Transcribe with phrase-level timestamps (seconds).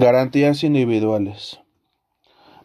[0.00, 1.58] Garantías individuales.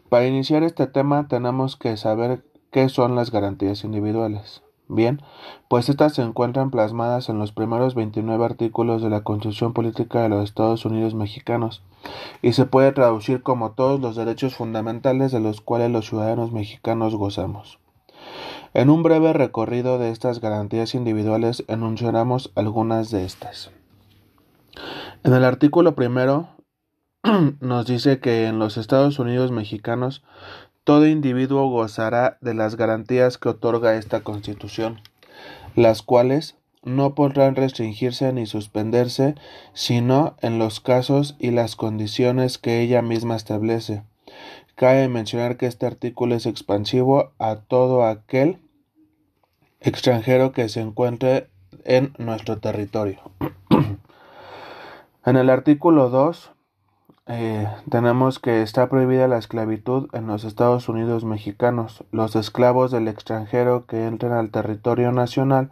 [0.08, 4.62] Para iniciar este tema tenemos que saber qué son las garantías individuales.
[4.86, 5.20] Bien,
[5.66, 10.28] pues estas se encuentran plasmadas en los primeros 29 artículos de la Constitución Política de
[10.28, 11.82] los Estados Unidos Mexicanos
[12.40, 17.16] y se puede traducir como todos los derechos fundamentales de los cuales los ciudadanos mexicanos
[17.16, 17.80] gozamos.
[18.74, 23.72] En un breve recorrido de estas garantías individuales enunciaremos algunas de estas.
[25.24, 26.53] En el artículo primero
[27.60, 30.22] nos dice que en los Estados Unidos mexicanos
[30.84, 35.00] todo individuo gozará de las garantías que otorga esta Constitución,
[35.74, 39.36] las cuales no podrán restringirse ni suspenderse,
[39.72, 44.02] sino en los casos y las condiciones que ella misma establece.
[44.74, 48.58] Cabe mencionar que este artículo es expansivo a todo aquel
[49.80, 51.48] extranjero que se encuentre
[51.84, 53.20] en nuestro territorio.
[55.24, 56.53] en el artículo 2
[57.26, 62.04] eh, tenemos que está prohibida la esclavitud en los Estados Unidos mexicanos.
[62.10, 65.70] Los esclavos del extranjero que entren al territorio nacional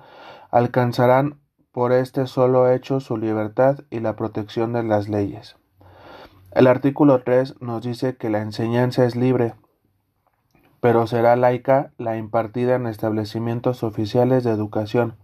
[0.50, 5.56] alcanzarán por este solo hecho su libertad y la protección de las leyes.
[6.52, 9.54] El artículo 3 nos dice que la enseñanza es libre,
[10.80, 15.16] pero será laica la impartida en establecimientos oficiales de educación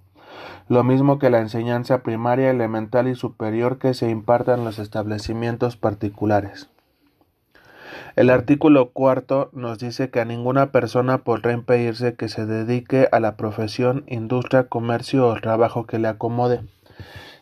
[0.68, 5.76] lo mismo que la enseñanza primaria, elemental y superior que se imparta en los establecimientos
[5.76, 6.68] particulares.
[8.16, 13.20] El artículo cuarto nos dice que a ninguna persona podrá impedirse que se dedique a
[13.20, 16.62] la profesión, industria, comercio o trabajo que le acomode,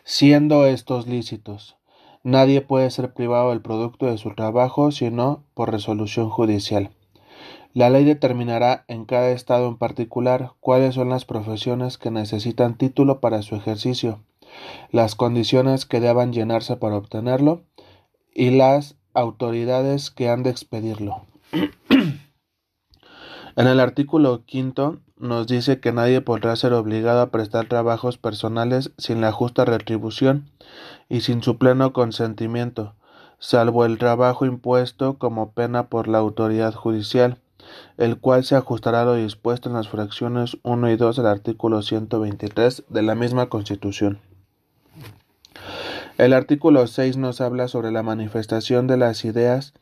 [0.03, 1.77] siendo estos lícitos.
[2.23, 6.91] Nadie puede ser privado del producto de su trabajo sino por resolución judicial.
[7.77, 13.19] La ley determinará en cada estado en particular cuáles son las profesiones que necesitan título
[13.19, 14.19] para su ejercicio,
[14.91, 17.61] las condiciones que deban llenarse para obtenerlo
[18.33, 21.21] y las autoridades que han de expedirlo.
[21.51, 28.91] en el artículo quinto nos dice que nadie podrá ser obligado a prestar trabajos personales
[28.97, 30.49] sin la justa retribución
[31.09, 32.95] y sin su pleno consentimiento,
[33.37, 37.37] salvo el trabajo impuesto como pena por la autoridad judicial
[37.97, 41.81] el cual se ajustará a lo dispuesto en las fracciones 1 y 2 del artículo
[41.81, 44.19] 123 de la misma Constitución.
[46.17, 49.73] El artículo 6 nos habla sobre la manifestación de las ideas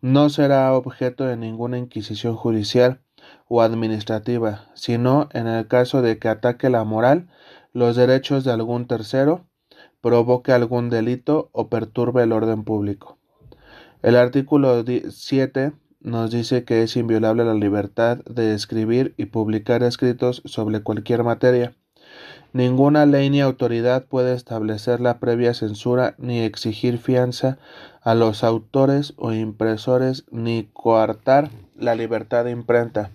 [0.00, 3.00] no será objeto de ninguna inquisición judicial
[3.48, 7.28] o administrativa, sino en el caso de que ataque la moral,
[7.72, 9.46] los derechos de algún tercero,
[10.00, 13.18] provoque algún delito o perturbe el orden público.
[14.02, 20.42] El artículo 7 nos dice que es inviolable la libertad de escribir y publicar escritos
[20.44, 21.74] sobre cualquier materia.
[22.52, 27.58] Ninguna ley ni autoridad puede establecer la previa censura ni exigir fianza
[28.02, 33.10] a los autores o impresores ni coartar la libertad de imprenta,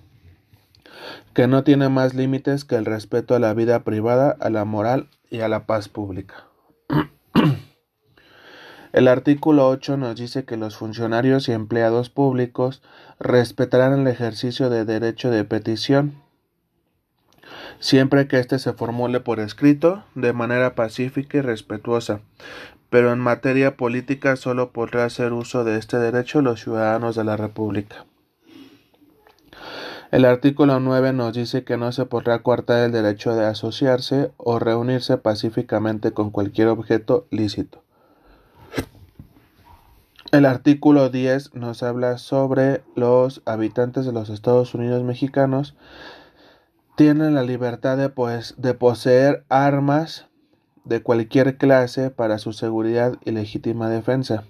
[1.34, 5.09] que no tiene más límites que el respeto a la vida privada, a la moral
[5.29, 6.45] y a la paz pública.
[8.95, 12.81] El artículo 8 nos dice que los funcionarios y empleados públicos
[13.19, 16.13] respetarán el ejercicio de derecho de petición,
[17.81, 22.22] siempre que éste se formule por escrito, de manera pacífica y respetuosa.
[22.89, 27.35] Pero en materia política solo podrá hacer uso de este derecho los ciudadanos de la
[27.35, 28.06] República.
[30.09, 34.57] El artículo 9 nos dice que no se podrá coartar el derecho de asociarse o
[34.57, 37.84] reunirse pacíficamente con cualquier objeto lícito.
[40.35, 45.78] El artículo 10 nos habla sobre los habitantes de los Estados Unidos mexicanos.
[46.97, 50.28] Tienen la libertad de, pues, de poseer armas
[50.84, 54.44] de cualquier clase para su seguridad y legítima defensa,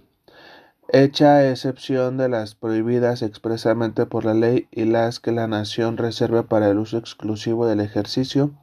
[0.91, 6.41] hecha excepción de las prohibidas expresamente por la ley y las que la nación reserve
[6.41, 8.55] para el uso exclusivo del ejercicio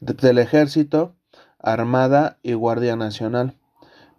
[0.00, 1.14] del ejército,
[1.58, 3.54] armada y guardia nacional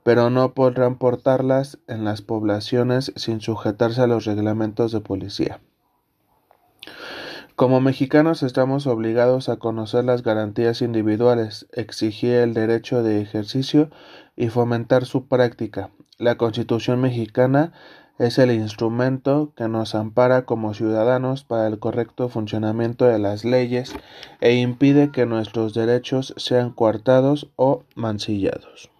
[0.05, 5.61] pero no podrán portarlas en las poblaciones sin sujetarse a los reglamentos de policía.
[7.55, 13.89] Como mexicanos estamos obligados a conocer las garantías individuales, exigir el derecho de ejercicio
[14.35, 15.89] y fomentar su práctica.
[16.19, 17.73] La Constitución mexicana
[18.19, 23.95] es el instrumento que nos ampara como ciudadanos para el correcto funcionamiento de las leyes
[24.39, 28.91] e impide que nuestros derechos sean coartados o mancillados.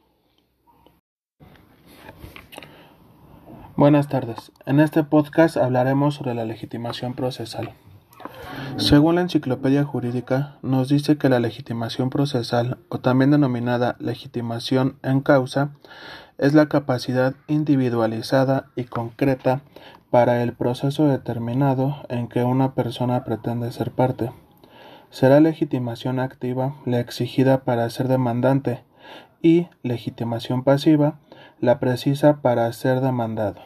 [3.78, 4.54] Buenas tardes.
[4.66, 7.72] En este podcast hablaremos sobre la legitimación procesal.
[8.78, 15.20] Según la Enciclopedia Jurídica, nos dice que la legitimación procesal, o también denominada legitimación en
[15.20, 15.72] causa,
[16.38, 19.60] es la capacidad individualizada y concreta
[20.10, 24.32] para el proceso determinado en que una persona pretende ser parte.
[25.10, 28.86] Será legitimación activa la exigida para ser demandante
[29.42, 31.20] y legitimación pasiva
[31.66, 33.62] la precisa para ser demandado.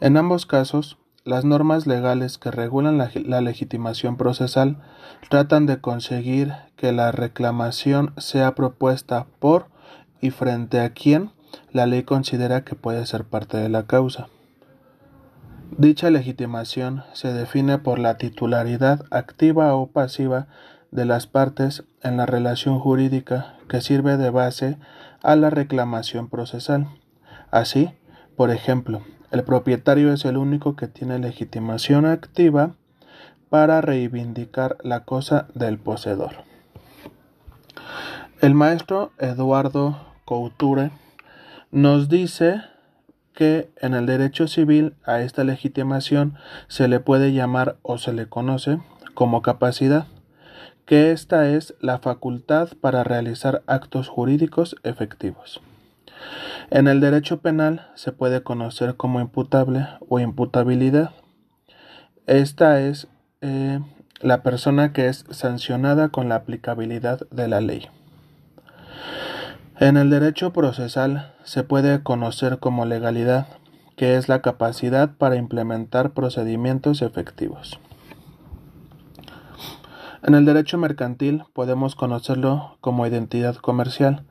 [0.00, 4.78] En ambos casos, las normas legales que regulan la, la, legitimación procesal
[5.28, 9.66] tratan de conseguir que la reclamación sea propuesta por
[10.20, 11.32] y frente a quien
[11.72, 14.28] la ley considera que puede ser parte de la causa.
[15.76, 20.46] Dicha legitimación se define por la titularidad activa o pasiva
[20.90, 24.78] de las partes en la relación jurídica que sirve de base
[25.22, 26.88] a la reclamación procesal.
[27.50, 27.90] Así,
[28.36, 32.74] por ejemplo, el propietario es el único que tiene legitimación activa
[33.50, 36.44] para reivindicar la cosa del poseedor.
[38.40, 40.90] El maestro Eduardo Couture
[41.70, 42.62] nos dice
[43.34, 46.36] que en el derecho civil a esta legitimación
[46.68, 48.78] se le puede llamar o se le conoce
[49.14, 50.06] como capacidad,
[50.88, 55.60] que esta es la facultad para realizar actos jurídicos efectivos.
[56.70, 61.10] En el derecho penal se puede conocer como imputable o imputabilidad.
[62.26, 63.06] Esta es
[63.42, 63.80] eh,
[64.22, 67.86] la persona que es sancionada con la aplicabilidad de la ley.
[69.78, 73.46] En el derecho procesal se puede conocer como legalidad,
[73.94, 77.78] que es la capacidad para implementar procedimientos efectivos.
[80.28, 84.26] En el derecho mercantil podemos conocerlo como identidad comercial,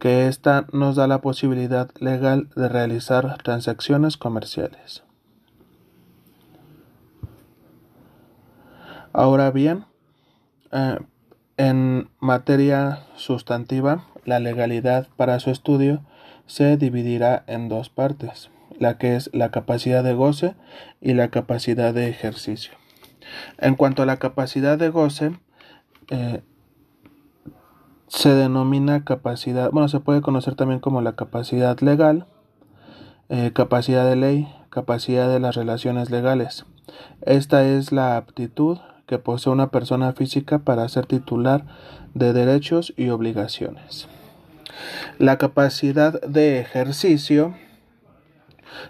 [0.00, 5.04] que ésta nos da la posibilidad legal de realizar transacciones comerciales.
[9.12, 9.84] Ahora bien,
[10.72, 10.98] eh,
[11.56, 16.02] en materia sustantiva, la legalidad para su estudio
[16.46, 18.50] se dividirá en dos partes,
[18.80, 20.56] la que es la capacidad de goce
[21.00, 22.72] y la capacidad de ejercicio.
[23.58, 25.38] En cuanto a la capacidad de goce,
[26.10, 26.42] eh,
[28.08, 32.26] se denomina capacidad, bueno, se puede conocer también como la capacidad legal,
[33.28, 36.64] eh, capacidad de ley, capacidad de las relaciones legales.
[37.22, 41.64] Esta es la aptitud que posee una persona física para ser titular
[42.14, 44.08] de derechos y obligaciones.
[45.18, 47.54] La capacidad de ejercicio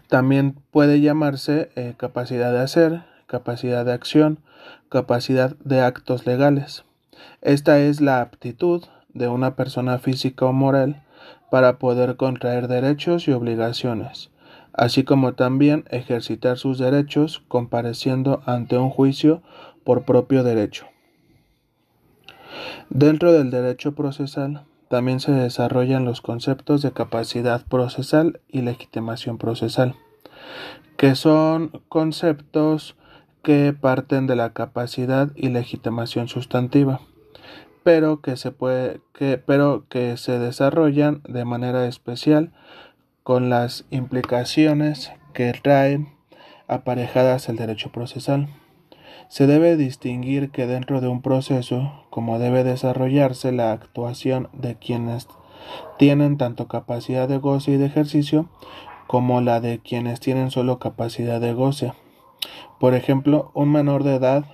[0.08, 4.38] también puede llamarse eh, capacidad de hacer, capacidad de acción,
[4.88, 6.84] capacidad de actos legales.
[7.42, 11.02] Esta es la aptitud de una persona física o moral
[11.50, 14.30] para poder contraer derechos y obligaciones,
[14.72, 19.42] así como también ejercitar sus derechos compareciendo ante un juicio
[19.84, 20.86] por propio derecho.
[22.90, 29.94] Dentro del derecho procesal también se desarrollan los conceptos de capacidad procesal y legitimación procesal,
[30.96, 32.96] que son conceptos
[33.46, 37.00] que parten de la capacidad y legitimación sustantiva,
[37.84, 42.50] pero que se puede que, pero que se desarrollan de manera especial
[43.22, 46.08] con las implicaciones que traen
[46.66, 48.48] aparejadas el derecho procesal.
[49.28, 55.28] Se debe distinguir que dentro de un proceso, como debe desarrollarse la actuación de quienes
[56.00, 58.48] tienen tanto capacidad de goce y de ejercicio,
[59.06, 61.92] como la de quienes tienen solo capacidad de goce.
[62.78, 64.44] Por ejemplo, un menor de edad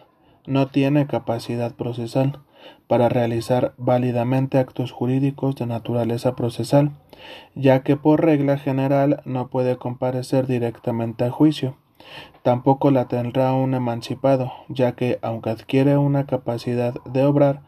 [0.47, 2.41] no tiene capacidad procesal
[2.87, 6.93] para realizar válidamente actos jurídicos de naturaleza procesal,
[7.55, 11.77] ya que por regla general no puede comparecer directamente a juicio.
[12.43, 17.63] Tampoco la tendrá un emancipado, ya que, aunque adquiere una capacidad de obrar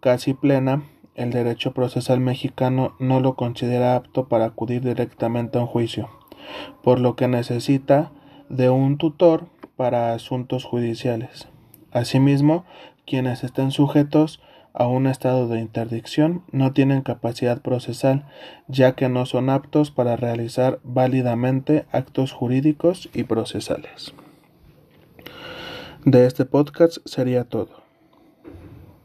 [0.00, 5.66] casi plena, el derecho procesal mexicano no lo considera apto para acudir directamente a un
[5.66, 6.08] juicio,
[6.82, 8.12] por lo que necesita
[8.48, 9.46] de un tutor
[9.80, 11.48] para asuntos judiciales.
[11.90, 12.66] Asimismo,
[13.06, 14.42] quienes estén sujetos
[14.74, 18.26] a un estado de interdicción no tienen capacidad procesal,
[18.68, 24.12] ya que no son aptos para realizar válidamente actos jurídicos y procesales.
[26.04, 27.79] De este podcast sería todo.